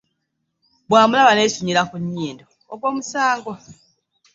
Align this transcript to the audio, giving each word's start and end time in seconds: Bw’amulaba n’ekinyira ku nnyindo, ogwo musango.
Bw’amulaba 0.87 1.31
n’ekinyira 1.35 1.81
ku 1.89 1.95
nnyindo, 2.03 2.43
ogwo 2.73 2.87
musango. 2.95 3.51